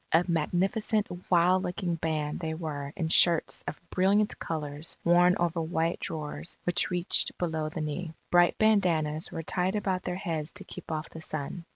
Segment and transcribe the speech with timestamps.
[0.11, 5.99] A magnificent wild looking band they were in shirts of brilliant colours worn over white
[5.99, 8.15] drawers which reached below the knee.
[8.31, 11.65] Bright bandanas were tied about their heads to keep off the sun.